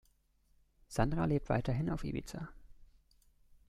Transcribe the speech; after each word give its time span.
Sandra 0.87 1.25
lebt 1.25 1.47
weiterhin 1.49 1.91
auf 1.91 2.03
Ibiza. 2.03 2.49